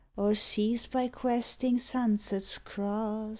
[0.17, 3.29] O'er seas by questing sunsets crost.